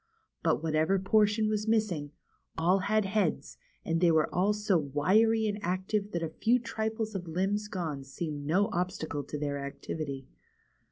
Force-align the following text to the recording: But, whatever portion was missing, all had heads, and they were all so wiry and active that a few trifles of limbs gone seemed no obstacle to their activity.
But, 0.41 0.63
whatever 0.63 0.97
portion 0.97 1.47
was 1.47 1.67
missing, 1.67 2.09
all 2.57 2.79
had 2.79 3.05
heads, 3.05 3.59
and 3.85 4.01
they 4.01 4.09
were 4.09 4.33
all 4.33 4.51
so 4.51 4.75
wiry 4.79 5.45
and 5.45 5.59
active 5.61 6.09
that 6.13 6.23
a 6.23 6.29
few 6.41 6.57
trifles 6.57 7.13
of 7.13 7.27
limbs 7.27 7.67
gone 7.67 8.03
seemed 8.03 8.47
no 8.47 8.71
obstacle 8.73 9.23
to 9.23 9.37
their 9.37 9.59
activity. 9.63 10.27